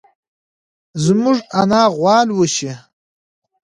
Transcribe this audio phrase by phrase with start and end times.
[1.05, 2.71] زموږ انا غوا لوسي.